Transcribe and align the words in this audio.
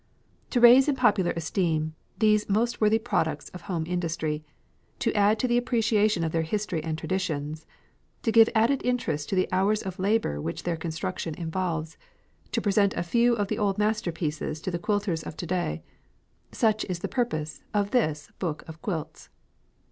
To 0.49 0.59
raise 0.59 0.87
in 0.87 0.95
popular 0.95 1.29
esteem 1.35 1.93
these 2.17 2.49
most 2.49 2.81
worthy 2.81 2.97
products 2.97 3.49
of 3.49 3.61
home 3.61 3.85
industry, 3.85 4.43
to 4.97 5.13
add 5.13 5.37
to 5.37 5.47
the 5.47 5.59
appreciation 5.59 6.23
of 6.23 6.31
their 6.31 6.41
history 6.41 6.83
and 6.83 6.97
traditions, 6.97 7.67
to 8.23 8.31
give 8.31 8.49
added 8.55 8.81
interest 8.83 9.29
to 9.29 9.35
the 9.35 9.47
hours 9.51 9.83
of 9.83 9.99
labour 9.99 10.41
which 10.41 10.63
their 10.63 10.75
construction 10.75 11.35
involves, 11.35 11.99
to 12.51 12.59
present 12.61 12.95
a 12.95 13.03
few 13.03 13.35
of 13.35 13.47
the 13.47 13.59
old 13.59 13.77
masterpieces 13.77 14.59
to 14.61 14.71
the 14.71 14.79
quilters 14.79 15.21
of 15.23 15.37
to 15.37 15.45
day; 15.45 15.83
such 16.51 16.83
is 16.85 16.97
the 17.01 17.07
purpose 17.07 17.61
of 17.71 17.91
this 17.91 18.31
book 18.39 18.63
of 18.67 18.81
quilts. 18.81 19.29